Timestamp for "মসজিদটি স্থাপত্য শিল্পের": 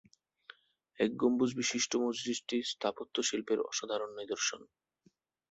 2.03-3.59